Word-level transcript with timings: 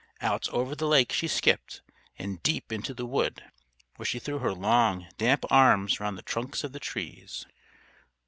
Out 0.19 0.49
over 0.49 0.73
the 0.73 0.87
lake 0.87 1.11
she 1.11 1.27
skipped 1.27 1.83
and 2.17 2.41
deep 2.41 2.71
into 2.71 2.95
the 2.95 3.05
wood, 3.05 3.43
where 3.97 4.05
she 4.07 4.17
threw 4.17 4.39
her 4.39 4.51
long, 4.51 5.05
damp 5.19 5.45
arms 5.51 5.99
round 5.99 6.17
the 6.17 6.23
trunks 6.23 6.63
of 6.63 6.71
the 6.71 6.79
trees. 6.79 7.45